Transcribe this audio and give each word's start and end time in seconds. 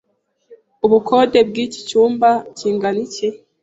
Ubukode 0.85 1.37
bwiki 1.49 1.79
cyumba 1.87 2.29
kingana 2.57 2.99
iki? 3.05 3.27